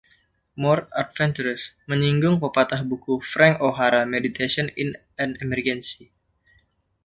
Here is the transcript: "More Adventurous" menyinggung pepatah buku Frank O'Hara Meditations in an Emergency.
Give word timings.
"More 0.61 0.81
Adventurous" 1.01 1.63
menyinggung 1.91 2.35
pepatah 2.43 2.81
buku 2.89 3.13
Frank 3.31 3.55
O'Hara 3.67 4.01
Meditations 4.13 4.73
in 4.83 4.89
an 5.23 5.29
Emergency. 5.45 6.05